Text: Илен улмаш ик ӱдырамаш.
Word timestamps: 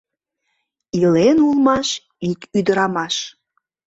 Илен 0.97 1.37
улмаш 1.47 1.87
ик 2.29 2.39
ӱдырамаш. 2.57 3.15